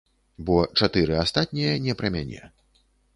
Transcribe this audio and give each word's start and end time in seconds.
Бо 0.47 0.53
чатыры 0.79 1.19
астатнія 1.23 1.75
не 1.85 1.93
пра 1.99 2.11
мяне. 2.17 2.41